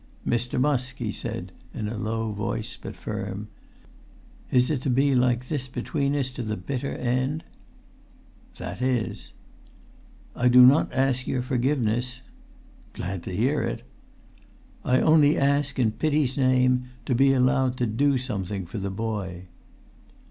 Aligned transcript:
"Mr. 0.25 0.59
Musk," 0.59 0.95
he 0.95 1.11
said, 1.11 1.51
in 1.75 1.87
a 1.87 1.95
low 1.95 2.31
voice 2.31 2.75
but 2.75 2.95
firm, 2.95 3.49
"is 4.49 4.71
it 4.71 4.81
to 4.81 4.89
be 4.89 5.13
like 5.13 5.47
this 5.47 5.67
between 5.67 6.15
us 6.15 6.31
to 6.31 6.41
the 6.41 6.57
bitter 6.57 6.93
end?" 6.97 7.43
"That 8.57 8.81
is." 8.81 9.31
"I 10.35 10.47
do 10.49 10.65
not 10.65 10.91
ask 10.91 11.27
your 11.27 11.43
forgiveness——" 11.43 12.21
"Glad 12.93 13.21
to 13.25 13.31
hear 13.31 13.61
it." 13.61 13.83
[Pg 14.83 15.01
285]"I 15.01 15.01
only 15.01 15.37
ask—in 15.37 15.91
pity's 15.91 16.35
name—to 16.35 17.13
be 17.13 17.33
allowed 17.33 17.77
to 17.77 17.85
do 17.85 18.17
something 18.17 18.65
for 18.65 18.79
the 18.79 18.89
boy!" 18.89 19.45